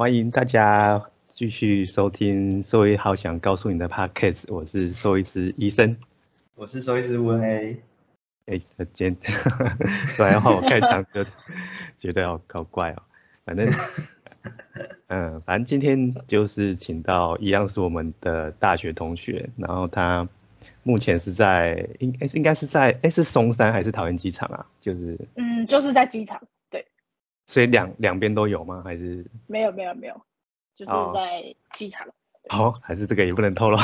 [0.00, 5.94] 欢迎大家继续收听兽医好想告诉你的 podcast，我是兽医师医生，
[6.54, 7.76] 我是兽医师温 A。
[8.46, 8.58] 哎，
[8.94, 9.36] 今天
[10.16, 11.22] 突然话我开场就
[11.98, 13.02] 觉得好搞怪哦，
[13.44, 13.68] 反正
[15.08, 20.26] 嗯，反正今天就是请到一样是我们的大学同学，然后他。
[20.82, 24.66] 目前是在应该是应该是在哎是松山还是桃园机场啊？
[24.80, 26.86] 就是嗯，就是在机场对。
[27.50, 28.80] 所以两两边都有吗？
[28.84, 30.14] 还是没有没有没有，
[30.76, 32.06] 就是在机场。
[32.48, 33.76] 好，还是这个也不能透露。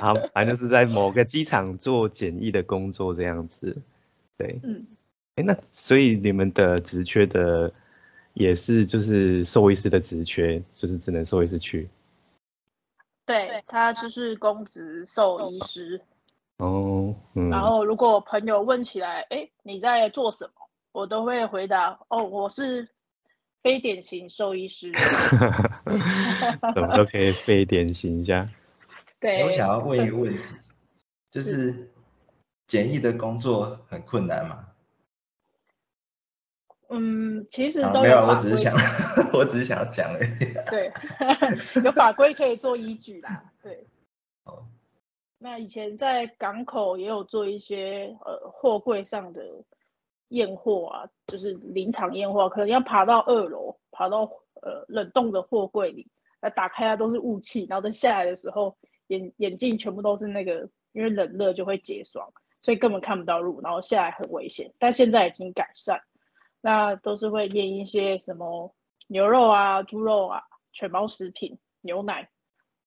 [0.00, 3.76] 好，反正就是在某个机场做简易的工作这样子。
[4.36, 4.84] 对，嗯，
[5.36, 7.72] 哎，那所以你们的职缺的
[8.34, 11.88] 也是就是兽医师的职缺，就是只能兽医师去。
[13.24, 16.00] 对他就是公职兽医师
[16.58, 20.52] 哦，嗯然后如果朋友问起来，哎，你在做什么？
[20.92, 22.88] 我都会回答，哦，我是
[23.62, 24.92] 非典型兽医师。
[26.74, 28.48] 什么都可以非典型一下。
[29.18, 30.42] 对，我想要问一个问题，
[31.30, 31.90] 就是
[32.66, 34.66] 简易的工作很困难吗？
[36.90, 38.74] 嗯，其实没有，我只是想，
[39.32, 40.38] 我只是想要讲而已。
[40.68, 40.92] 对，
[41.82, 43.50] 有法规可以做依据啦。
[43.62, 43.86] 对。
[44.44, 44.66] 哦。
[45.38, 49.42] 那以前在港口也有做一些呃货柜上的
[50.32, 54.24] 验货啊，就是临场验货，可能要爬到二楼，爬到
[54.60, 64.72] 呃冷冻的货柜里，那打开它都是雾气，然后等下来的时候，眼眼镜全部都是那个，因为冷热就会结霜，所以根本看不到路，然后下来很危险。
[64.78, 66.00] 但现在已经改善。
[66.64, 68.72] 那都是会验一些什么
[69.08, 70.42] 牛肉啊、猪肉啊、
[70.72, 72.30] 犬猫食品、牛奶。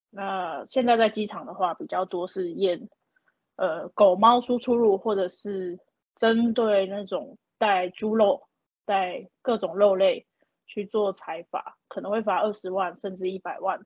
[0.10, 2.88] 那现在在机场的话，比较多是验
[3.58, 5.78] 呃狗猫输出入，或者是
[6.16, 8.48] 针对那种带猪肉、
[8.86, 10.28] 带各种肉类
[10.66, 13.80] 去做采罚，可能会罚二十万甚至一百万，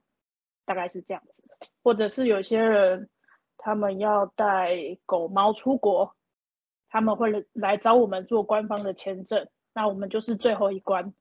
[0.64, 1.44] 大概是这样子。
[1.82, 3.08] 或者是有些人
[3.56, 4.76] 他们要带
[5.06, 6.14] 狗猫出国，
[6.88, 9.48] 他们会来找我们做官方的签证。
[9.72, 11.14] 那我们就是最后一关，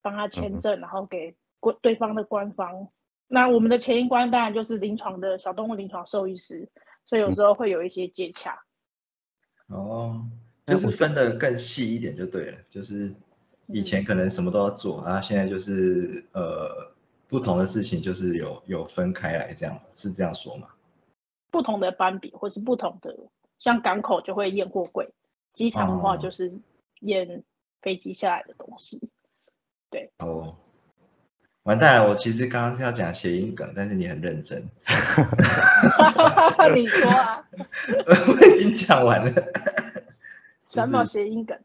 [0.00, 2.88] 帮他签证，然后给官对方的官方。
[3.28, 6.68] 那我们的前一关当然就是临床的小动物临床兽医师，
[7.04, 8.58] 所以有时候会有一些接洽。
[9.68, 10.24] 哦，
[10.72, 13.14] 就是分的更细一点就对了，就是
[13.66, 16.92] 以前可能什么都要做，啊，现在就是呃
[17.28, 20.68] 不同的事情就是有有分开来，这样是这样说吗？
[21.50, 23.16] 不同的班比或是不同的，
[23.58, 25.12] 像港口就会验货柜，
[25.52, 26.52] 机场的话就是
[27.00, 27.42] 验。
[27.82, 29.10] 飞机下来的东西，
[29.90, 30.54] 对哦，
[31.64, 32.08] 完蛋了！
[32.08, 34.62] 我其实刚刚是要讲谐音梗，但是你很认真。
[36.72, 37.44] 你说啊？
[38.06, 39.32] 我已经讲完了。
[40.72, 41.58] 什么谐音梗？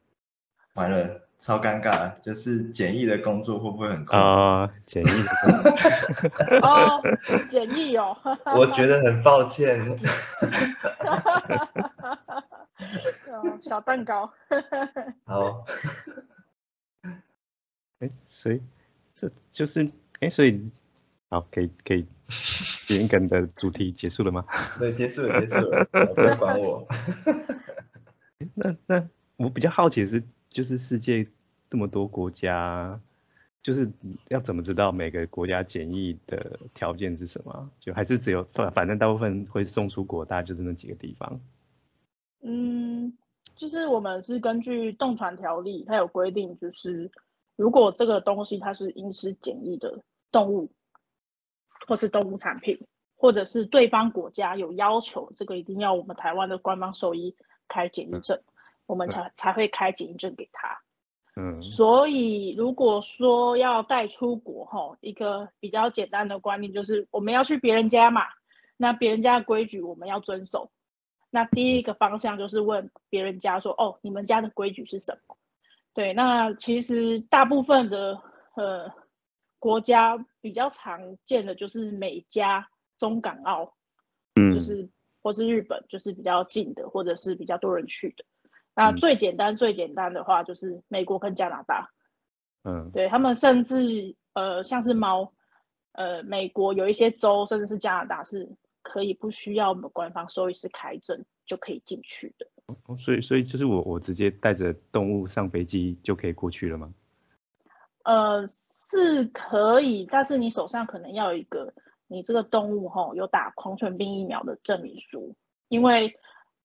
[0.73, 2.12] 完了，超尴尬！
[2.22, 4.69] 就是简易的工作会不会很困啊？
[4.85, 7.01] 简易的哦，
[7.50, 8.16] 简易哦。
[8.56, 9.79] 我觉得很抱歉。
[13.62, 14.31] 小蛋糕。
[15.25, 15.66] 好。
[18.00, 18.62] 哎，所以
[19.16, 20.69] 这就是哎，所以
[21.29, 22.06] 好，可以可以，
[22.90, 24.46] 严梗的主题结束了吗？
[24.78, 26.88] 对，结束了，结束了，不要管我。
[28.53, 31.28] 那那我比较好奇的是，就是世界
[31.70, 33.00] 这么多国家，
[33.62, 33.92] 就是
[34.30, 37.72] 要怎么知道每个国家检疫的条件是什么？
[37.80, 41.40] 就还是只有反反正大部分会送出国，大概就是那几个地方。
[42.42, 43.18] 嗯。
[43.56, 47.09] 就是我们是根据动传条例，它有规定，就是
[47.56, 50.72] 如果这个东西它是因施检疫的动物，
[51.88, 52.79] 或是动物产品，
[53.16, 57.35] 或者是对方国家有要求，这个一定要我们台湾的官方兽医
[57.67, 58.41] 开检疫证，
[58.85, 60.79] 我们才才会开检疫证给他。
[61.35, 68.23] 嗯，所以如果说要带出国，哈，一个比较简单的观念就是我们要去别人家嘛，
[68.75, 70.72] 那别人家的规矩我们要遵守。
[71.29, 75.37] 那第一个方向就是问别人家说，哦，你们家的规矩是什么？
[75.93, 78.22] 对，那其实大部分的
[78.55, 78.91] 呃
[79.59, 82.67] 国家比较常见的就是美加、
[82.97, 83.73] 中港澳，
[84.35, 84.90] 嗯，就是
[85.28, 88.24] 或是日本，就是比较近的，或者是比较多人去的。
[88.74, 91.90] 那最简单、最简单的话就是美国跟加拿大，
[92.64, 95.34] 嗯，对他们甚至呃像是猫，
[95.91, 98.50] 呃，美国有一些州甚至是加拿大是。
[98.84, 102.47] 可以不需要我们官方兽医师开证就可以进去的，
[102.97, 106.94] 所以所以就是我我直接带着动物上飞机就可以过去了吗？
[108.03, 111.73] 呃，是可以，但是你手上可能要有一个
[112.08, 115.36] 你这个动物哈有打狂犬病疫苗的证明书，
[115.68, 116.16] 因为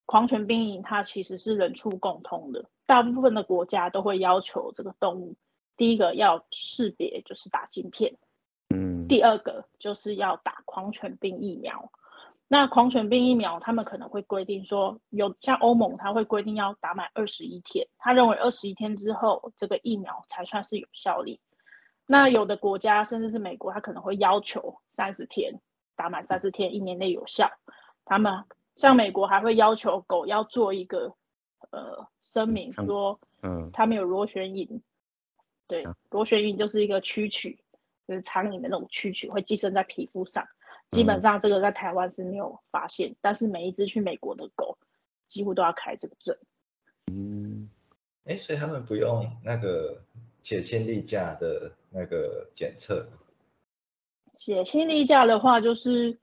[0.06, 5.36] 狂犬病它其实是人畜共通的，大部分的国家都会要求这个动物
[5.76, 8.16] 第一个要识别就是打晶片，
[8.68, 11.90] 嗯，第二个就是要打狂犬病疫苗。
[12.48, 21.40] 那狂犬病疫苗，他们可能会规定说，有像欧盟，他会规定要打满二十一天，他认为二十一天之后，这个疫苗才算是有效力。
[22.06, 25.60] 那有的国家，甚至是美国，他可能会要求三十天
[25.96, 27.50] 打满三十天，一年内有效。
[28.04, 28.44] 他们
[28.76, 31.14] 像美国还会要求狗要做一个
[31.70, 34.80] 呃声明，说，嗯，他们有螺旋蝇，
[35.66, 37.56] 对，螺旋蝇就是一个蛐蛐，
[38.08, 40.46] 就是苍蝇的那种蛐蛐，会寄生在皮肤上。
[40.90, 44.76] 基本上这个在台湾是没有发现，但是每一只去美国的狗
[45.28, 46.36] 几乎都要开这个证。
[47.10, 47.70] 嗯，
[48.24, 50.02] 哎，所以他们不用那个
[50.42, 53.06] 血清例假的那个检测。
[54.36, 56.18] 血清例假的话，就是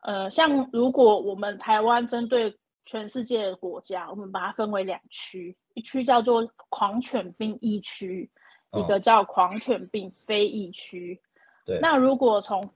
[0.00, 8.30] 呃，像如果我们台湾针对全世界的国家，我们把它分为两区，一区叫做狂犬病疫区，
[8.72, 11.20] 一个叫狂犬病非疫区。
[11.64, 11.78] 对。
[11.80, 12.72] 那如果从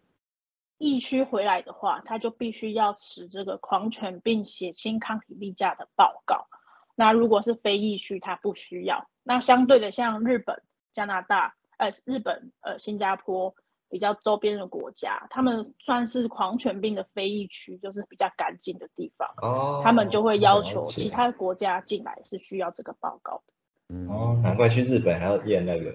[0.78, 6.46] 疫区回来的话，他就必须要持这个狂犬病血清抗体例假的报告。
[6.94, 9.08] 那如果是非疫区，他不需要。
[9.22, 10.62] 那相对的，像日本、
[10.92, 13.54] 加拿大、呃，日本、呃，新加坡
[13.88, 19.28] 比较周边的国家，他们算是狂犬病的非疫区，就是比较干净的地方。
[19.42, 19.80] 哦。
[19.84, 23.96] 他们就会要求其他国家进来是需要这个报告的。
[24.08, 25.90] 哦，难怪去日本还要验那个。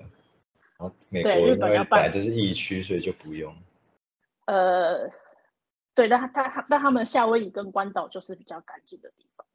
[0.77, 3.53] 然后美国日本要办就是疫区，所以就不用。
[4.45, 5.09] 呃，
[5.93, 9.45] 对，但他他但他们夏威夷跟关岛就是比较干净的地方。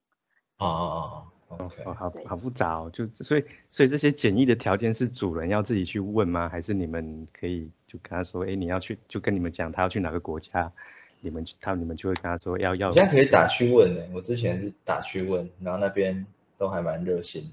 [0.59, 6.49] 哦哦哦，OK，好好复杂哦，就所以所以这些简易的条件是主人要自己去问吗？
[6.49, 10.73] 还是你们可以就跟他说，哎，你要去就跟你们讲他要去哪个国家，
[11.21, 12.93] 你们他你们就会跟他说要要。
[12.93, 16.27] 现在可以打去问呢，我之前是打去问，然后那边
[16.59, 17.49] 都还蛮热心的。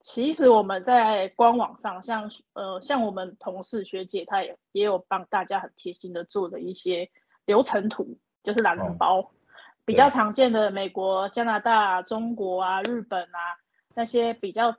[0.00, 7.08] 其实我们在官网上，像呃像我们同事学姐，她也也有帮大家很贴心的做的一些
[7.46, 9.30] 流程图，就是懒人包，
[9.84, 13.38] 比较常见的美国、加拿大、中国啊、日本啊
[13.94, 14.74] 那些比较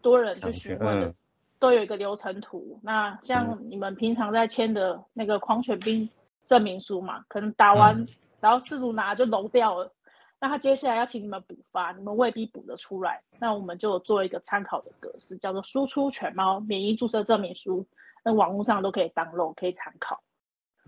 [0.00, 1.14] 多人去询问的，
[1.58, 2.80] 都有一个流程图。
[2.82, 6.08] 那像你们平常在签的那个狂犬病
[6.44, 8.06] 证明书嘛，可能打完
[8.40, 9.92] 然后事主拿就漏掉了。
[10.38, 13.22] 那他接下来要请你们补发，你们未必补得出来。
[13.38, 17.86] 那我们就做一个参考的格式，叫做输出犬猫免疫注射证明书，
[18.22, 20.22] 那网络上都可以当漏，可以参考。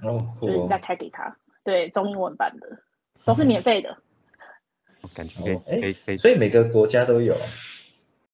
[0.03, 1.35] 哦，就是你再开给他，
[1.65, 2.79] 对，中英文版的
[3.25, 3.97] 都是免费的。
[5.15, 7.37] 感觉哎哎，所以每个国家都有，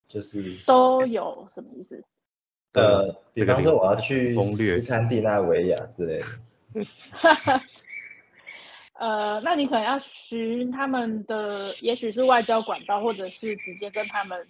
[0.08, 2.02] 就是都有什么意思？
[2.72, 6.26] 呃，比方说我要去斯堪的纳维亚之类的。
[8.94, 14.46] 呃，那你可能要寻他们的，也许是外交管道，或者是直接跟他们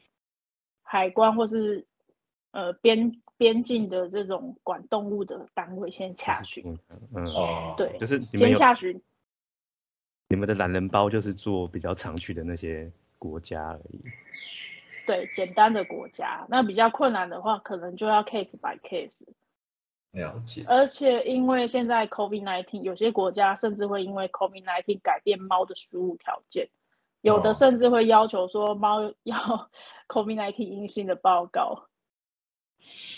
[0.83, 1.87] 海关或是
[2.53, 6.79] 呃边边境的这种管动物的单位先下询。
[7.15, 9.01] 嗯哦，对，就是先下询。
[10.29, 14.03] 你们的懒人包就是做比较常去的那些国家而已。
[15.07, 19.29] 对，简单的国家，那比较困难的话，可能就要 case by case。
[20.13, 26.69] 了解，而且因为现在 COVID-19，有些国家甚至会因为 COVID-19 改变猫的食物条件，
[27.21, 29.69] 有的甚至会要求说猫要
[30.09, 31.89] COVID-19 阴性的报告。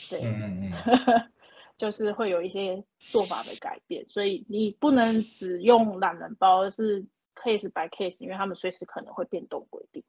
[0.08, 1.30] 对，嗯嗯嗯，
[1.76, 7.02] 就是会有一些做法的改变，所以你不能只用懒人包，而是
[7.34, 10.02] case by case，因为他们随时可能会变动规定。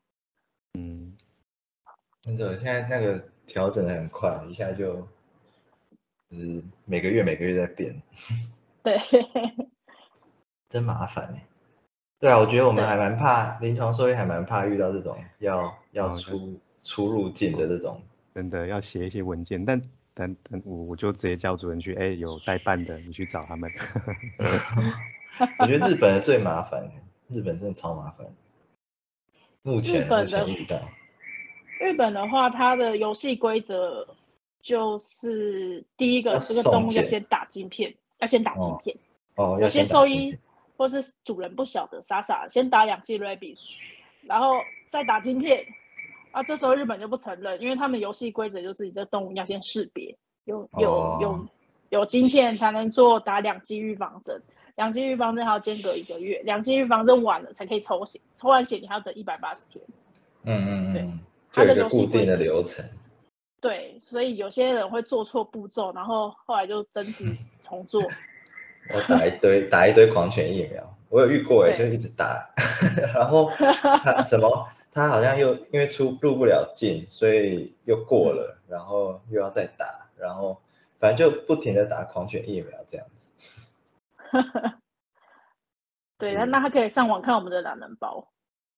[0.74, 1.18] 嗯，
[2.22, 5.08] 真的，现在那个调整的很快，一下就。
[6.30, 8.04] 是每个月每个月在变，
[8.84, 8.98] 对，
[10.68, 11.48] 真麻烦哎。
[12.20, 18.04] 对啊，我觉得我们还蛮怕临床兽医，还蛮怕遇到这种要要出出入境的这种，
[18.36, 19.64] 真的要写一些文件。
[19.64, 19.82] 但
[20.18, 23.72] 但但我我就直接叫主人去，哎，有代办的，你去找他们。
[25.60, 26.90] 我觉得日本的最麻烦，
[27.28, 28.26] 日本真的超麻烦。
[29.62, 30.80] 目前目前遇到，
[31.80, 34.08] 日本的话，它的游戏规则。
[34.60, 38.98] 就是第一个，这个动物要先打晶片，要先打晶片。
[39.36, 40.38] 哦，有些兽医
[40.76, 43.58] 或是主人不晓得，傻傻先打两剂 rabies，
[44.24, 44.58] 然后
[44.90, 45.66] 再打晶片。
[46.38, 50.16] 啊，这时候日本就不承认，因为他们游戏规则就是你这动物要先识别，
[50.46, 51.48] 有有有
[51.90, 54.40] 有晶片才能做打两剂预防针，
[54.76, 59.84] 两剂预防针还要间隔一个月，两剂预防针完了才可以抽血，抽完血你还要等一百八十天。
[60.44, 61.10] 嗯嗯嗯，对，
[61.52, 62.86] 它的固定的流程。
[63.60, 68.00] 对，所以有些人会做错步骤，然后后来就整体重做。
[68.94, 72.48] 我打一堆打一堆狂犬疫苗，我有遇过 哎，就一直打，
[73.12, 73.50] 然后
[74.28, 80.60] 什么他好像又因为出入不了境，所以又过了，然后又要再打，然后
[80.98, 83.28] 反正就不停的打狂犬疫苗这样子。
[86.18, 88.28] 对，那那他可以上网看我们的懒人包。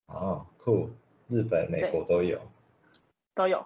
[0.07, 0.89] 哦，酷！
[1.29, 2.37] 日本、美国都有，
[3.33, 3.65] 都有。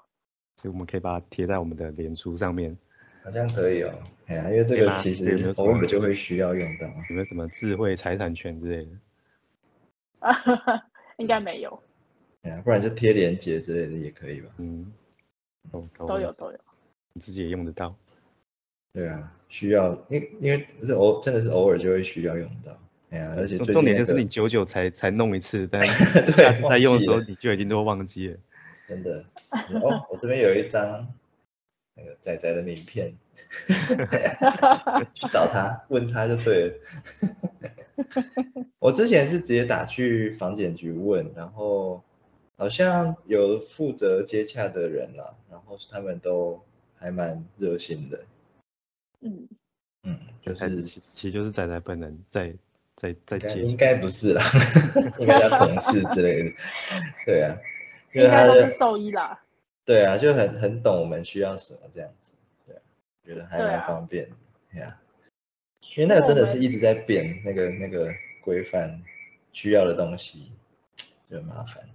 [0.58, 2.78] 所以我们可以把它贴在我们的脸书上面。
[3.24, 3.92] 好像可以哦。
[4.28, 6.86] 哎呀，因为这个其实偶尔就会需要用到。
[6.86, 8.92] 有没有什么智慧财产权之类的？
[10.20, 10.36] 啊，
[11.18, 11.82] 应该没有。
[12.44, 14.50] 哎呀，不然就贴链接之类的也可以吧。
[14.58, 14.92] 嗯，
[15.72, 16.60] 都有都有。
[17.14, 17.96] 你自己也用得到。
[18.94, 22.78] 对啊，需要，因因为是偶真的是偶尔就会需要用到。
[23.12, 28.38] 哎呀，而且重点就是你久久才才弄一次，但 下次再用的时候你就已经都忘记了。
[28.88, 29.24] 真的。
[29.82, 31.08] 哦，我这边有一张
[31.96, 33.14] 那个仔仔的名片，
[35.16, 36.74] 去找他问他就对了。
[38.80, 42.04] 我之前是直接打去房检局问，然后。
[42.58, 46.64] 好像有负责接洽的人了，然后他们都
[46.96, 48.24] 还蛮热心的。
[49.22, 49.48] 嗯
[50.04, 52.54] 嗯，就是其其实就是仔仔本人在
[52.96, 54.44] 在在接，应该不是啦，
[55.18, 56.56] 应该叫同事之类的。
[57.26, 57.58] 对啊，
[58.14, 59.42] 应该都是兽医啦。
[59.86, 62.34] 对啊，就很很懂我们需要什么这样子。
[62.68, 62.76] 对，
[63.26, 64.36] 觉得还蛮方便的。
[64.72, 65.02] 对啊，
[65.96, 69.02] 因为那个真的是一直在变，那个那个规范
[69.52, 70.52] 需要的东西
[71.30, 71.90] 就很麻烦。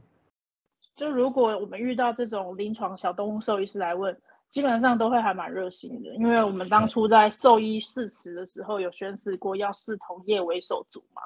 [0.98, 4.18] 就如果我们遇到这种临床小动物兽医师来问，
[4.50, 11.22] 基本上都会还蛮热心的，因为我们当初在兽医试词的时候有宣誓过要视同业为手足嘛。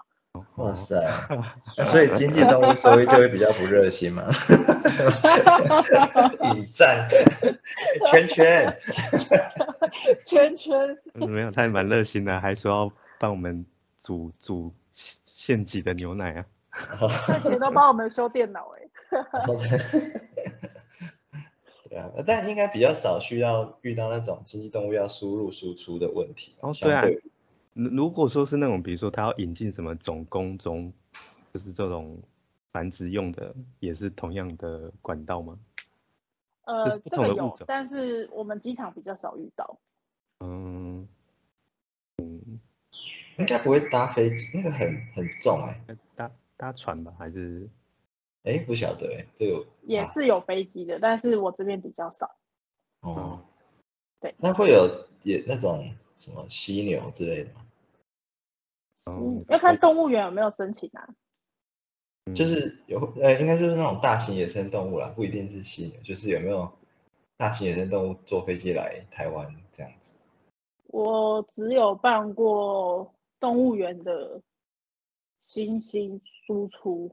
[0.57, 0.95] 哇塞，
[1.87, 4.25] 所以经济动物兽医就会比较不热心嘛。
[6.55, 7.09] 引战，
[8.11, 8.77] 圈圈，
[10.27, 10.99] 圈圈。
[11.15, 13.65] 没有，他也蛮热心的，还说要帮我们
[14.03, 14.75] 煮煮
[15.25, 16.45] 现挤的牛奶啊。
[17.27, 18.82] 赚钱都帮我们修电脑哎。
[21.91, 26.55] 对啊，但应该比较少需要遇到那种经济动物要输入输出的问题。
[26.61, 27.05] 哦，对啊。
[27.75, 30.93] 如果说是那种，比如说他要引进什么种工种，
[31.53, 32.21] 就是这种
[32.73, 35.59] 繁殖用的，也是同样的管道吗？
[36.65, 39.79] 呃，这个有，但是我们机场比较少遇到。
[40.41, 41.09] 嗯
[42.19, 42.61] 嗯，
[43.39, 45.81] 应该不会搭飞机，那个很很重哎。
[46.15, 47.69] 搭搭船吧，还是？
[48.45, 52.29] 哎，不晓得哎，这个也是有飞机的，但是我这边比较少。
[53.03, 53.41] 哦，
[54.21, 54.89] 对，那会有
[55.23, 55.85] 也那种
[56.17, 57.67] 什么犀牛之类的吗？
[59.07, 61.09] 嗯，要看动物园有没有申请啊。
[62.35, 66.71] 就是有，呃，应该就是那种大型野生动物啦，不一定是犀牛，就是有没有
[67.37, 70.17] 大型野生动物坐飞机来台湾这样子。
[70.87, 74.41] 我只有办过动物园的
[75.49, 77.13] 猩猩输出。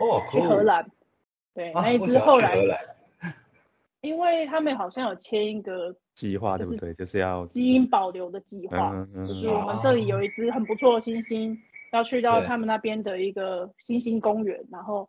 [0.00, 0.90] 哦，去荷兰，
[1.54, 2.56] 对，那一只后来，
[4.00, 6.94] 因为他们好像有签一个计划，对不对？
[6.94, 11.54] 就是要基因保留的计划，就是我们这里有一只很不错的猩猩，
[11.92, 14.58] 要去到他们那边的一个猩猩公园。
[14.70, 15.06] 然后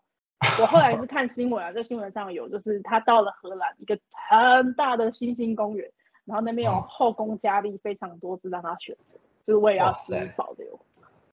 [0.60, 3.98] 我后来是看新闻啊，在新闻上有，就是他到了荷兰一个
[4.30, 5.90] 很大的猩猩公园，
[6.26, 9.18] 然后那边有后宫佳丽非常多只让他选择，
[9.48, 10.78] 就是为了要基因保留。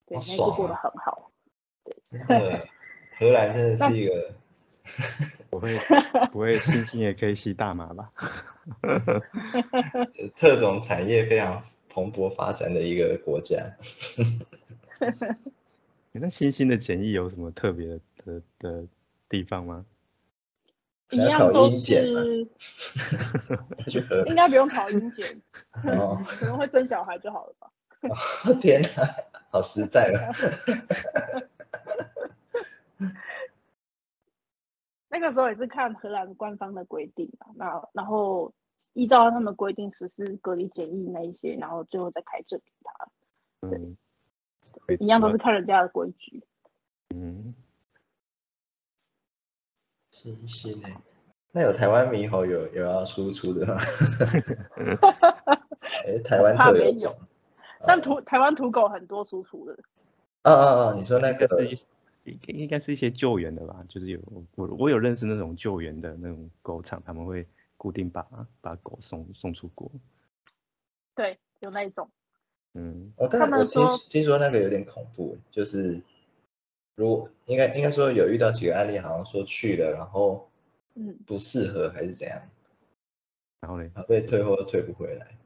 [0.06, 1.30] 对，那只过得很好。
[1.84, 2.68] 对。
[3.18, 4.30] 荷兰真的是一个
[5.50, 5.78] 不会
[6.32, 8.10] 不会星星也可以吸大麻吧？
[10.36, 13.56] 特种产业非常蓬勃发展的一个国家。
[16.12, 17.86] 那星星的检疫有什么特别
[18.24, 18.84] 的的
[19.28, 19.84] 地方吗？
[21.10, 22.46] 一样都是，
[24.26, 25.40] 应该不用考英检，
[25.72, 27.70] 可能会生小孩就好了吧？
[28.60, 29.14] 天哪，
[29.50, 30.28] 好实在啊！
[35.10, 38.52] 那个时候也是看荷兰官方的规定嘛，那然后
[38.92, 42.92] 依照他们规定实施隔离检疫那一些，然后最后再开证给他。
[43.62, 43.96] 嗯，
[45.00, 46.44] 一样都是看人家的规矩。
[47.14, 47.54] 嗯，
[50.10, 50.88] 新鲜呢？
[51.52, 53.74] 那有台湾猕猴有有要输出的吗？
[56.06, 57.14] 哎，台湾特有种。
[57.86, 59.72] 但土台湾土狗很多输出的。
[60.42, 61.48] 哦哦哦，你说那个。
[62.46, 64.20] 应应该是一些救援的吧，就是有
[64.54, 68.26] 我我有认识那种救援的那种狗场，他们会固定把
[68.60, 69.90] 把狗送送出国。
[71.14, 72.10] 对，有那一种。
[72.74, 76.00] 嗯，我他们说听说那个有点恐怖，就是
[76.96, 80.48] 如果应该应该说有遇到几个案例，好像说去了，然后
[80.94, 82.40] 嗯不适合还是怎样，
[83.60, 85.38] 然后呢被退货又退不回来。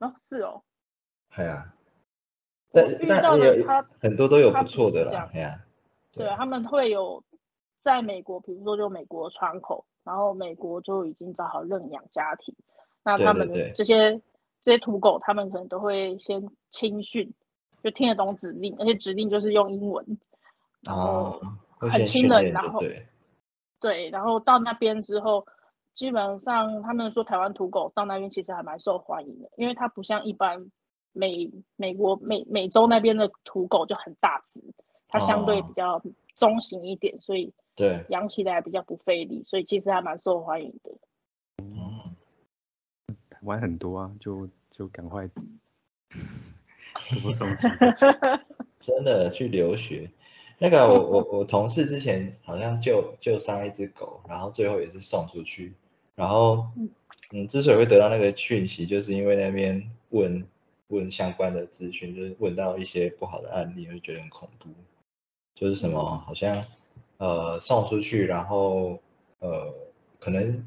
[0.00, 0.62] 哦，是哦。
[1.34, 1.73] 对啊。
[2.74, 3.64] 但但也
[4.00, 5.64] 很多都有不错的啦，对呀，
[6.12, 7.22] 对，他们会有
[7.80, 12.54] 在美国，比如说就美国窗口，然后美国就已经找好认养家庭，
[13.04, 14.20] 那他们这些
[14.60, 17.32] 这些土狗，他们可能都会先亲训，
[17.82, 20.04] 就听得懂指令，而且指令就是用英文，
[20.82, 21.40] 然后
[21.78, 22.80] 很亲人，然后
[23.80, 25.46] 对，然后到那边之后，
[25.94, 30.70] 基本上他们说台湾土狗到那边其实还蛮受欢迎的，因为它不像一般
[31.14, 34.62] 美美国美美洲那边的土狗就很大只，
[35.08, 36.02] 它相对比较
[36.36, 37.54] 中型一点，所以。
[37.76, 40.92] 对，养起来比较不费力，所以其实还蛮受欢迎的。
[41.60, 42.14] 嗯，
[43.28, 45.28] 台湾很多啊，就就赶快
[47.20, 47.66] 多送几
[48.78, 50.08] 真的去留学，
[50.60, 55.74] 那个我我我同事之前好像救救伤一只狗，然后最后也是送出去。
[56.14, 56.68] 然后
[57.32, 60.46] 嗯，之所以会得到那个讯息，就是因为那边问
[60.94, 64.70] 问相关的资讯，就是问到一些不好的案例，就觉得很恐怖。
[65.54, 66.64] 就是什么好像。
[67.16, 68.98] 呃，送出去，然后
[69.38, 69.72] 呃，
[70.18, 70.66] 可能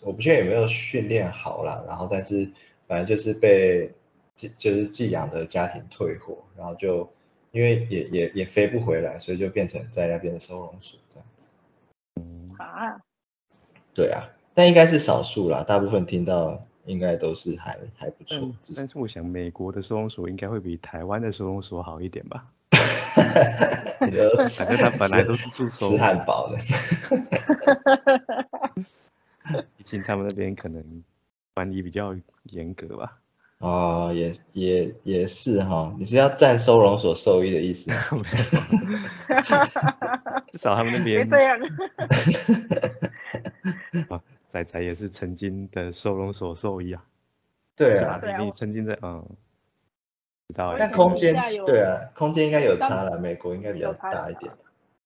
[0.00, 2.50] 我不确定有没有训练好了，然后但是
[2.86, 3.90] 反正就是被
[4.36, 7.06] 寄就是寄养的家庭退货，然后就
[7.50, 11.48] 因为也也也飞不回来，所以就变成在那边的收容所这样子。
[12.56, 13.02] 啊？
[13.92, 14.22] 对啊，
[14.54, 18.38] 但应该是少数啦，大部分听到应该都是还还不错。
[18.76, 22.44] 但是我想美国的收容所应该会比台湾的收容所好一点吧。
[24.56, 26.56] 反正他本来都是住吃汉堡的，
[29.76, 30.82] 毕竟他们那边可能
[31.54, 33.18] 管理比较严格吧。
[33.58, 37.90] 哦，也也也是哈，你是要占收容所受益的意思？
[40.50, 41.58] 至少他们那边别这样。
[44.50, 47.06] 啊，仔仔也是曾经的收容所兽医啊。
[47.76, 49.24] 对啊，你曾经在嗯。
[50.48, 51.32] 知道但空间
[51.64, 53.20] 对啊，空间应该有差了。
[53.20, 54.52] 美国应该比较大一点。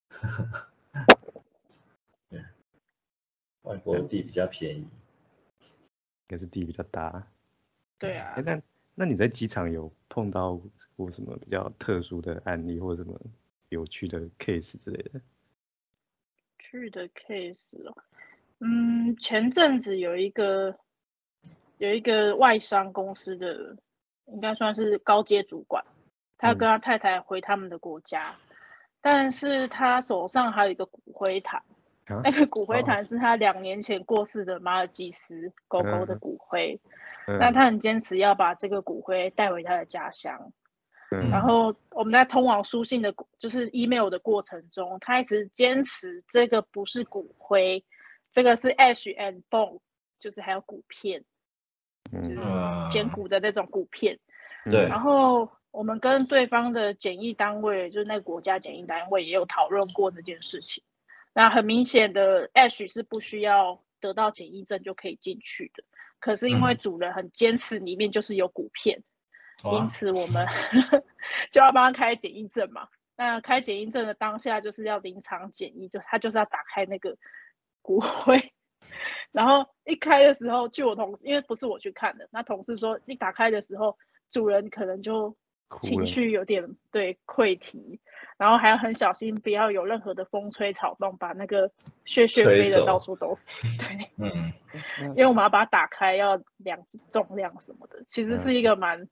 [2.31, 2.43] 对，
[3.61, 4.89] 外国地比较便宜，应
[6.29, 7.29] 该是地比较大。
[7.99, 8.41] 对啊。
[8.43, 8.63] 那
[8.95, 10.59] 那你在机场有碰到
[10.97, 13.21] 过什么比较特殊的案例，或者什么
[13.69, 15.21] 有趣的 case 之类的？
[16.59, 17.95] 去的 case 哦，
[18.61, 20.77] 嗯，前阵子有一个
[21.79, 23.77] 有一个外商公司的。
[24.29, 25.85] 应该算是高阶主管，
[26.39, 28.35] 他跟他太太回他们的国家，
[29.03, 31.63] 但是他手上还有一个骨灰坛，
[32.23, 36.81] 那个骨灰坛是他两年前过世的马尔济斯狗狗的骨灰，
[37.39, 40.51] 但他很坚持要把这个骨灰带回他的家乡。
[41.31, 47.85] 然后我们在通往书信的，就是 email 的过程中，他一直坚持这个不是骨灰，
[48.35, 49.81] 这个是 ash and bone，
[50.21, 51.25] 就是还有骨片。
[52.13, 52.37] 就是
[52.91, 54.17] 捡骨的那种骨片，
[54.71, 54.87] 对。
[54.87, 60.85] 然后我们跟对方的检疫单位，就是那个国家检疫单位，也有讨论过这件事情。
[61.33, 65.83] 那很明显的，Ash 是不需要得到检疫证就可以进去的。
[66.21, 69.03] 可是因为主人很坚持，里面就是有骨片，
[69.73, 70.47] 因此我们
[71.51, 72.87] 就要帮他开检疫证嘛。
[73.17, 77.17] 那开检疫证的当下，就是要临场检疫，就他就是要打开那个
[77.85, 78.53] 骨灰。
[79.31, 83.99] 然后一开的时候，据我同事，因为不是我去看的，那同事说，一打开的时候，
[84.31, 85.37] 主人可能就
[85.83, 88.01] 情绪有点对溃堤，
[88.39, 91.69] 然后还要很小心，不要有任何的风吹草动，把那个
[92.05, 93.49] 血血飞的到处都是。
[93.77, 94.53] 对，嗯，
[95.09, 99.09] 因为我们要把它打开，要量重量什么的，其实是一个蛮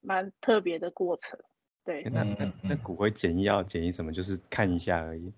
[0.00, 1.38] 蛮特别的过程。
[1.84, 4.12] 对，那那那骨灰检疫要检疫什么？
[4.12, 5.32] 就是看一下而已。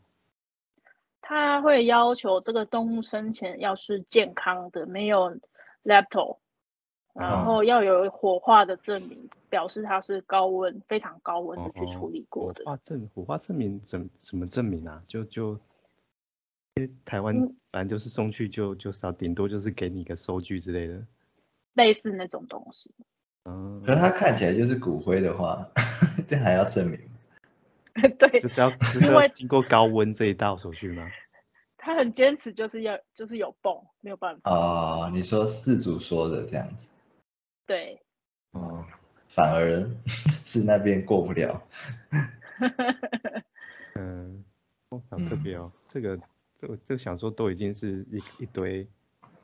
[1.27, 5.35] 他会要求这个动物生前要是健康的，没有
[5.83, 6.37] lapto，
[7.15, 12.63] 然后要有火化的证明，表示它是高温非常高温的去处理过的。
[12.65, 15.03] 火化证火化证明怎怎么证明啊？
[15.09, 15.59] 就就
[16.75, 17.35] 因为台湾
[17.73, 21.03] 反正就是送去就就少，顶多就是给你个收据之类的，
[21.73, 22.91] 类似那种东西。
[23.47, 25.67] 嗯，可是它看起来就是骨灰的话，
[26.29, 27.01] 这还要证明？
[28.19, 31.09] 对， 就是要因为经过高温这一道手续吗？
[31.79, 34.51] 他很坚持，就是要就是有泵，没有办法。
[34.51, 36.89] 哦，你说四组说的这样子。
[37.67, 38.01] 对。
[38.53, 38.85] 哦，
[39.29, 39.87] 反而
[40.45, 41.63] 是那边过不了。
[43.95, 44.45] 嗯，
[44.89, 46.19] 好特别哦，这个
[46.59, 48.89] 这就想说都已经是一一堆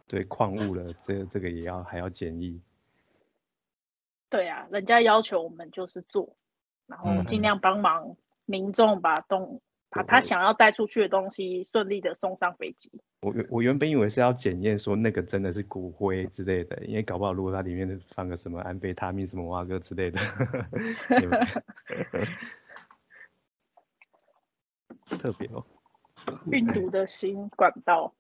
[0.07, 2.61] 对矿物了，这这个也要还要检疫。
[4.31, 6.37] 对啊，人家要求我们就是做，
[6.87, 8.17] 然后尽量帮忙。
[8.51, 12.91] 民众把东把他想要带出去的东西顺利的送上飞机。
[13.21, 20.19] 我我原本以为是要检验说那个真的是骨灰之类的，因为搞不好如果它里面放个什么安非他命什么蛙哥之类的，
[25.19, 25.65] 特别哦。
[26.51, 28.13] 运毒的新管道。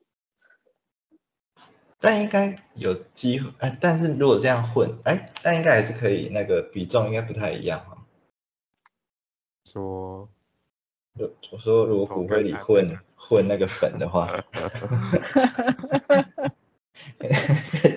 [2.03, 8.00] 但应该有机会，哎，但是如果这样混，哎，但应该还是可以，那个比重应该不太一样哈。
[9.73, 10.29] 说，
[11.53, 14.29] 我说如果骨灰里混混那个粉的话，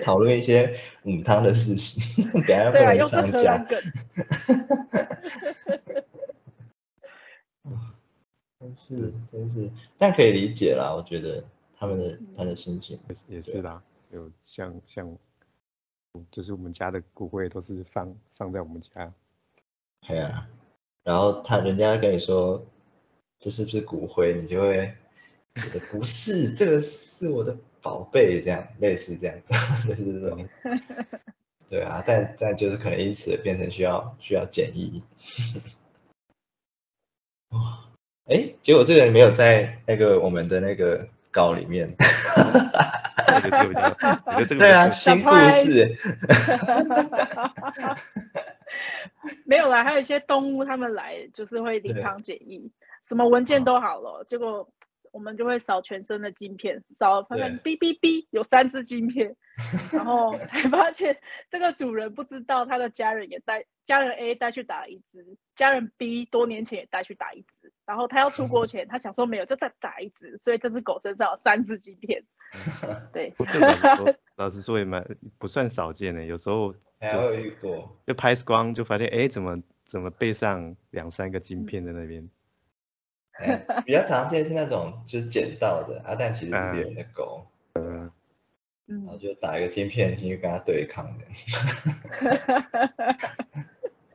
[0.04, 3.64] 讨论一些母汤的事情，等下不能上架。
[8.60, 11.44] 真是真是，但可以理解啦，我觉得
[11.76, 13.82] 他们的他的心情也是啦。
[14.10, 15.18] 有像像，
[16.30, 19.12] 就是我们家的骨灰都是放放在我们家，
[20.06, 20.48] 对啊，
[21.04, 22.64] 然后他人家跟你说
[23.38, 24.90] 这是不是骨灰，你就会
[25.54, 29.36] 觉得不是，这个是我的宝贝，这样类似这样，
[29.86, 30.48] 类似这种，
[31.68, 35.02] 对啊，但但就是可能因此变成需要需要检疫，
[37.50, 37.84] 哇，
[38.24, 41.94] 哎，结果这个人没有在那个我们的那个稿里面。
[44.58, 45.98] 对啊，新故事。
[49.46, 52.70] 没有啦，还有一些动物，他们来就是会临场检疫，
[53.04, 54.68] 什么文件都好了，结果
[55.12, 59.36] 我们就会扫全身的晶片，扫发现哔哔哔有三只晶片，
[59.92, 61.18] 然后 才发现
[61.50, 72.24] 这个主人不知道他的家人也带家人 A 带去打了一只，家人 B 多年前也带去打一只，然后他要出国前他想说没有就再打一只，所以这只狗身上有三只晶片。
[73.12, 73.34] 对，
[74.36, 75.04] 老实说也蛮
[75.38, 76.72] 不算少见的，有时候
[77.12, 82.28] 就遇过，就拍光就发现，哎，怎么怎么背上两三个晶片在那边？
[83.84, 88.12] 比较常见是那种就是捡到的，啊，但其实是别人的狗，嗯，
[88.86, 91.24] 然后就打一个晶片进去跟他对抗的。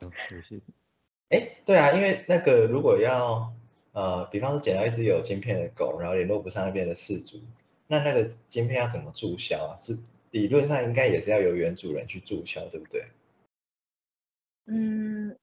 [0.00, 0.60] 有些，
[1.28, 3.52] 哎，对啊，因为那个如果要
[3.92, 7.38] 呃，比方说捡到一只有晶片的狗，然后联络不上那边的事主。
[7.86, 9.76] 那那个晶片要怎么注销啊？
[9.78, 9.98] 是
[10.30, 13.04] 理论上应该也是要由原主人去注销，对不对？
[14.66, 15.36] 嗯，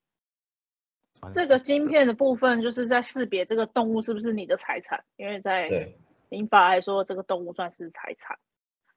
[1.32, 5.90] 这个晶片的部分就是在识别这个动物是不是你的财产，因为在
[6.30, 8.38] 民法来说，这个动物算是财产。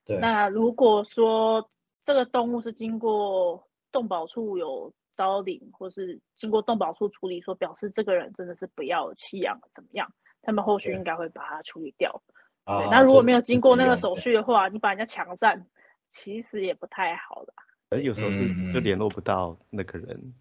[0.05, 0.18] 对。
[0.18, 1.68] 那如果说
[2.05, 12.22] 这个动物是经过动保处有招领，或是经过动保处处理，说表示这个人真的是不要弃养怎么样，他们后续应该会把它处理掉。
[12.64, 15.66] 那如果没有经过那个手续的话，你把人家强占，
[16.11, 17.55] 其实也不太好啦。
[17.88, 20.35] 而有时候是就联络不到那个人，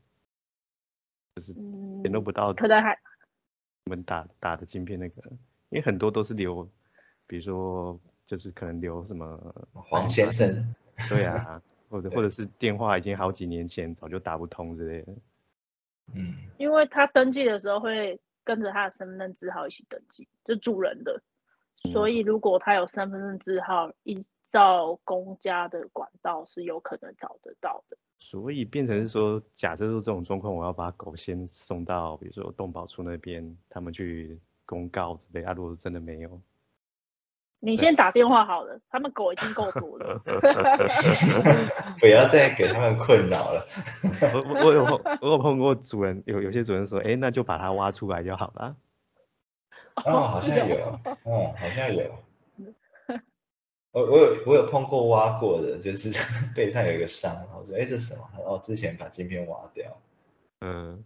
[1.36, 1.54] 就是
[2.02, 3.00] 联络不到，可能还
[3.86, 5.24] 我们打打的晶片那个，
[5.70, 6.70] 因为很多都是留，
[7.26, 10.76] 比如说就是可能留什么黄先生，
[11.08, 15.16] 对啊， 或者或者是电话已经好几年前早就打不通之类的。
[16.14, 21.22] 嗯，因为他登记的时候会跟着他的身份证字号一起登记，就主人的。
[21.94, 27.98] 所以，如果他有身份证字号，依照公家的管道是有可能找得到的。
[28.18, 35.44] 所以变成是说，假设说这种状况，我要把狗先送到，比如说动保处那边，他们去公告之类。
[35.44, 36.42] 啊，如果真的没有，
[37.62, 38.80] 你先打电话好了。
[38.90, 40.22] 他们狗已经够多了
[42.00, 43.66] 不要再给他们困扰了。
[44.34, 44.84] 我我有
[45.22, 48.76] 我有碰过主人，有有些主人说，哎，那就把它挖出来就好了。
[50.06, 50.76] 哦，好像有，
[51.24, 52.12] 哦，好像有。
[53.92, 56.12] 我我有我有碰过挖过的，就是
[56.56, 58.30] 背上有一个伤，然后说，哎，这是什么？
[58.46, 60.02] 哦，之前把镜片挖掉。
[60.62, 61.04] 嗯。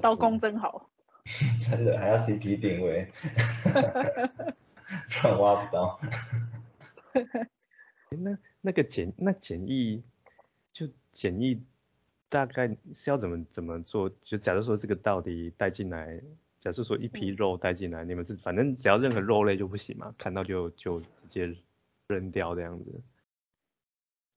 [0.00, 0.88] 刀工真好。
[1.62, 3.10] 真的还要 CP 定位，
[5.22, 5.98] 不然挖不到。
[8.10, 10.02] 那那个简那简易
[10.72, 11.62] 就简易
[12.28, 14.10] 大概是要怎么怎么做？
[14.22, 16.20] 就假如说这个到底带进来。
[16.64, 21.54] 假设说一批肉带进来，你们是反正只要任何肉类就不行嘛，看到就就直接
[22.08, 23.02] 扔掉这样子。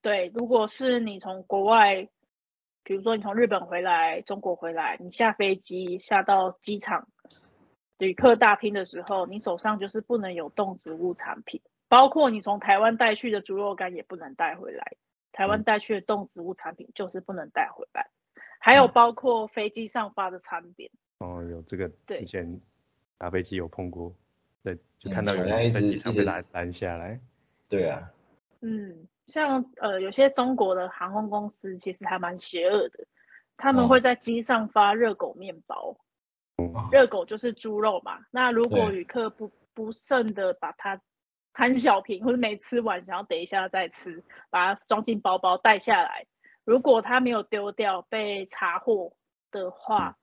[0.02, 2.10] 对，如果是你从国外，
[2.84, 7.08] 比如说你从日本回来、中国回来，你下飞机下到机场
[7.98, 14.98] 旅客大厅的时候，你手上就是不能有动植物产品，包括你从台湾带去的猪肉干也不能带回来。
[15.32, 18.10] 台湾带去的动植物产品就是不能带回来，
[18.60, 20.92] 还有包括飞机上发的餐点。
[21.20, 22.62] 哦，有这个之前
[23.18, 24.14] 打飞机有碰过，
[24.64, 27.20] 对，就看到有人在机场被拦拦下来。
[27.68, 28.12] 对啊，
[28.62, 33.04] 嗯，像呃有些中国的航空公司其实还蛮邪恶的，
[33.58, 35.98] 他们会在机上发热狗面包。
[36.92, 41.02] 热狗就是猪肉嘛，那如果旅客不不慎的把它
[41.52, 46.28] 贪小便宜或者没吃完，想要等一下再吃，把它装进包包带下来，
[46.64, 49.12] 如果他没有丢掉被查获
[49.50, 50.16] 的话。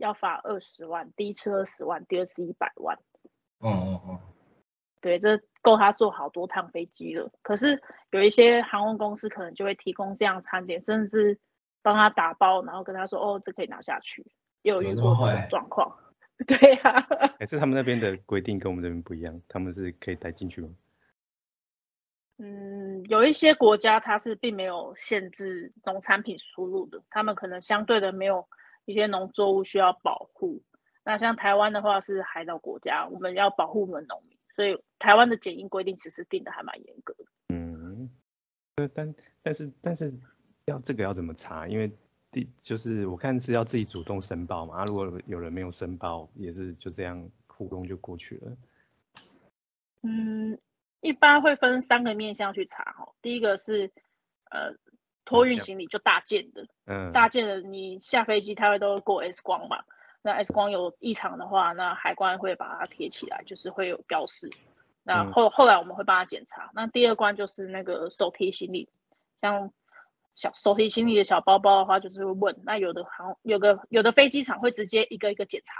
[0.00, 2.96] 要罚二十万，第一次二十万，第二次一百万。
[3.58, 4.20] 哦哦哦，
[5.00, 7.30] 对，这够他坐好多趟飞机了。
[7.42, 11.38] 可是有一些航空公司可能就会提供这样餐点，甚至
[11.82, 14.26] 帮他打包，然后跟他说：“哦，这可以拿下去。”
[14.62, 15.94] 也有遇过这种状况。
[16.46, 17.06] 对呀，
[17.38, 20.70] 还是他们那边的规定跟我们这边不一样，他们是可以带进去吗？
[22.38, 28.48] 嗯，有一些国家它是并没有限制农产品输入的，他们可能相对的没有
[28.84, 30.62] 一些农作物需要保护。
[31.04, 37.24] 那像台湾的话是海岛国家，我们要保护我们农民，所以台湾的检疫规定其实定的还蛮严格的。
[37.48, 38.10] 嗯，
[38.94, 40.12] 但但是但是
[40.66, 41.66] 要这个要怎么查？
[41.66, 41.90] 因为
[42.30, 48.56] 第就是我看是要自己主动申报嘛，啊如果有人没有申报，也是就这样糊弄就过去了。
[50.02, 50.58] 嗯。
[51.02, 53.90] 一般会分三个面向去查哈，第一个是
[54.50, 54.74] 呃
[55.24, 59.82] 托运行李就大件的，嗯，大件的你下飞机它会都过 X 光嘛，
[60.22, 64.50] 那 X 光有异常的话，那海关会把它贴起来，就是会有标示。
[65.02, 66.70] 那后后来我们会帮他检查。
[66.74, 68.88] 那第二关就是那个手提行李，
[69.40, 69.72] 像
[70.36, 72.60] 小手提行李的小包包的话，就是会问。
[72.64, 75.74] 那有的航有个有的飞机场会直接一个一个检查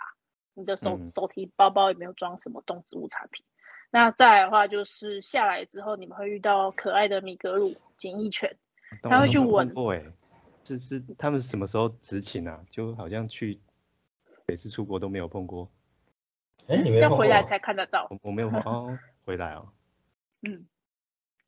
[0.54, 3.44] 你的手手提包包有没有装什么动植物产品。
[3.90, 8.56] 那再来的话，就是下来之后，你们会遇到可爱的米格鲁检疫犬，
[9.02, 9.68] 他会去闻。
[9.92, 10.04] 哎，
[10.64, 12.60] 是是，他们什么时候执勤啊？
[12.70, 13.60] 就好像去
[14.46, 15.68] 每次出国都没有碰过。
[16.68, 18.06] 哎，你们要回来才看得到。
[18.10, 19.68] 我我没有碰 哦，回来哦。
[20.42, 20.66] 嗯。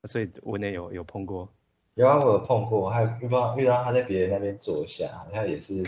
[0.05, 1.49] 所以我那有有碰过。
[1.95, 5.85] 有啊，我有碰过，还遇到遇到他在别人那边坐下，好像也是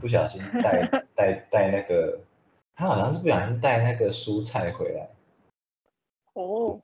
[0.00, 2.18] 不小心带 带带那个，
[2.74, 5.10] 他好像是不小心带那个蔬菜回来。
[6.32, 6.80] 哦，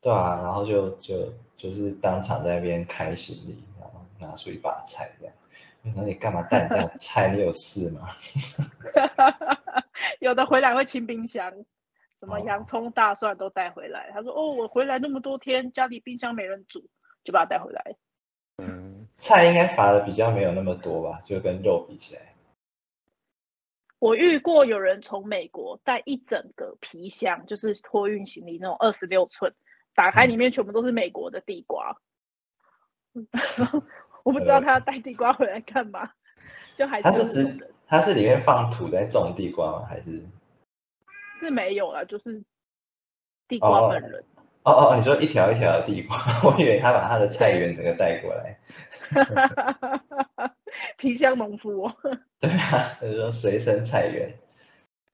[0.00, 1.32] 对啊，然后就就
[1.62, 5.34] 就是当场在那边开行李，然后拿出一把菜这样。
[5.94, 7.32] 那你干嘛带那菜？
[7.32, 8.08] 你有事吗？
[10.18, 11.52] 有的回来会清冰箱，
[12.18, 14.10] 什么洋葱、大蒜都带回来。
[14.12, 16.84] 他说：“哦，我回来那么多天，家里冰箱没人煮，
[17.22, 17.94] 就把它带回来。”
[18.58, 21.20] 嗯，菜应该罚的比较没有那么多吧？
[21.24, 22.22] 就跟肉比起来。
[24.00, 29.54] 我遇过有人从美国带一整个皮箱，就是托运行李那种二十六寸，
[29.94, 31.96] 打开里面全部都是美国的地瓜。
[34.24, 36.10] 我不知道他要带地瓜回来干嘛，
[36.74, 39.86] 就还是他是指他是里面放土在种地瓜吗？
[39.88, 40.22] 还是
[41.38, 42.42] 是没有了，就是
[43.48, 44.24] 地瓜本人。
[44.62, 48.56] 哦哦，你说一条一条的地瓜， 我以为他把他的菜园整个带过来。
[50.96, 51.90] 皮箱农夫，
[52.38, 54.32] 对啊，他说随身菜园，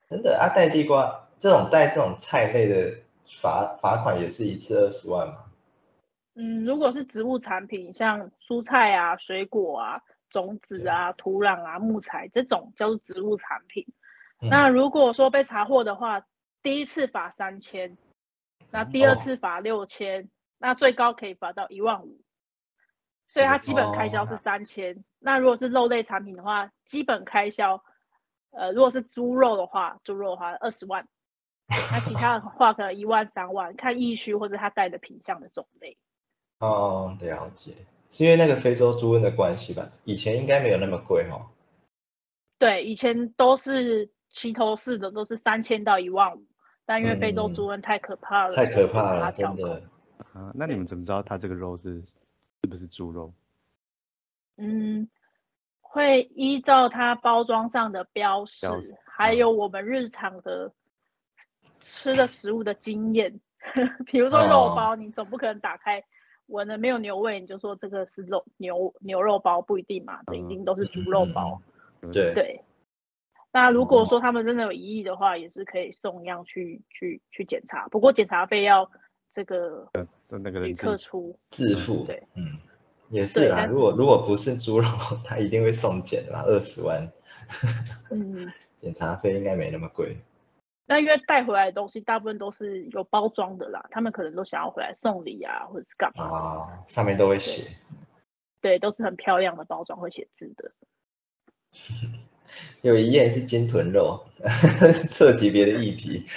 [0.08, 2.94] 真的啊，带地瓜这种带这种菜类的
[3.40, 5.44] 罚罚款也是一次二十万吗？
[6.34, 13.84] 嗯，如果是植物产品，像蔬菜啊、水果啊、种子啊、土壤啊、木材这种叫做植物产品。
[14.40, 16.22] 那如果说被查获的话，
[16.62, 17.98] 第一次罚三千，
[18.70, 22.20] 那第二次罚六千，那最高可以罚到一万五。
[23.26, 25.04] 所以它基本开销是三千。
[25.18, 27.82] 那如果是肉类产品的话，基本开销，
[28.52, 31.04] 呃，如果是猪肉的话，猪肉的话二十万。
[31.68, 35.96] 那其他的话可能一万三万，看疫区或者它带的品相的种类。
[36.58, 37.72] 哦，了解，
[38.10, 39.88] 是因为那个非洲猪瘟的关系吧？
[40.04, 41.46] 以前应该没有那么贵哦。
[42.58, 46.44] 对，以前都是齐头式的，都是三千到一万五。
[46.84, 49.82] 但因为非洲猪瘟太可怕了，太可怕了，真的。
[50.32, 52.02] 啊，那你们怎么知道它这个肉是？
[52.60, 53.32] 是不是猪肉？
[54.56, 55.08] 嗯，
[55.80, 58.66] 会依照它包装上的标识，
[59.06, 60.72] 还有我们日常的
[61.80, 63.40] 吃的食物的经验。
[64.06, 66.02] 比如说肉包，你总不可能打开
[66.46, 71.60] 闻了没有牛味，你就说这个是肉牛牛肉包，不一定嘛，这一定都是猪肉包。
[72.12, 72.60] 对对。
[73.52, 78.90] 那如果说他们真的有疑义的话，也是可以送样去去去检查，不过检查费要。
[79.30, 79.86] 这个
[80.26, 82.58] 那个旅客出自付，对，嗯，
[83.10, 83.66] 也是啦。
[83.66, 84.88] 如果如果不是猪肉，
[85.22, 86.42] 他一定会送检的吧？
[86.46, 87.06] 二十万，
[88.10, 90.16] 嗯， 检查费应该没那么贵。
[90.90, 96.82] 那因为带回来的东西大部分都是有包装的啦，他们可能都想要回来送礼啊，或者是干嘛啊？
[96.86, 97.70] 上面都会写，
[98.62, 100.72] 对，都是很漂亮的包装，会写字的。
[102.80, 104.18] 有一页是金豚肉，
[105.10, 106.24] 涉及别的议题。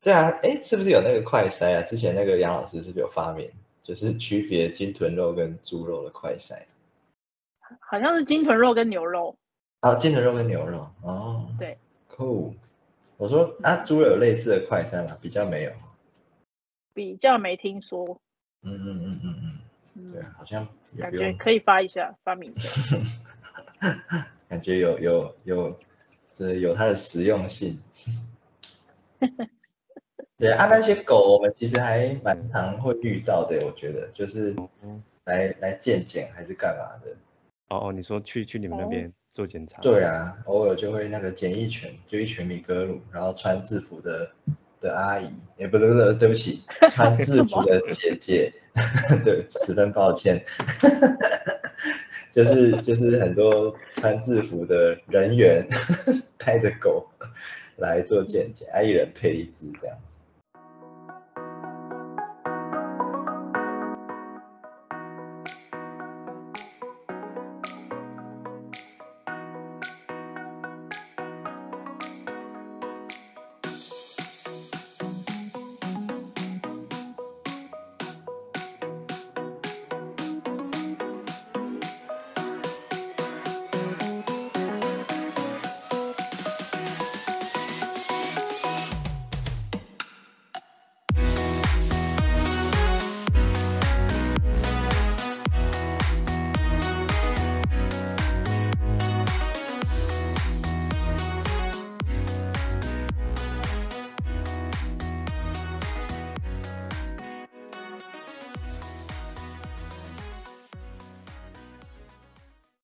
[0.00, 1.82] 对啊，哎，是不是有那个快筛啊？
[1.82, 3.50] 之前那个杨老师是不是有发明，
[3.82, 6.62] 就是区别金豚肉跟猪肉的快筛？
[7.80, 9.36] 好像是金豚肉跟牛肉。
[9.86, 11.48] 啊，金牛肉跟牛肉哦。
[11.58, 11.78] 对。
[12.10, 12.54] Cool。
[13.16, 15.16] 我说啊，猪肉有类似的快餐吗？
[15.20, 15.70] 比较没有。
[16.92, 18.04] 比较没听说。
[18.62, 19.60] 嗯嗯嗯嗯
[19.94, 20.12] 嗯。
[20.12, 20.66] 对，好像
[20.98, 22.98] 感觉可以发一下，发明一下。
[24.48, 25.78] 感觉有有有，
[26.34, 27.80] 这有它的实用性。
[30.36, 34.52] 对啊，那些狗我们其实还蛮常会遇到的，我觉得就是
[35.26, 37.16] 来来见见还是干嘛的。
[37.68, 39.82] 哦哦，你说去去你们那边做检查？
[39.82, 44.30] 对啊，偶尔就会那个检疫犬，就一群米格鲁，然后穿制服的
[44.80, 48.50] 的阿姨，也不是对不起， 穿制服的姐姐，
[49.22, 50.42] 对，十分抱歉。
[52.32, 55.66] 就是就是很多穿制服的人员
[56.38, 57.06] 带着狗
[57.76, 60.16] 来做检检，一人配一只这样子。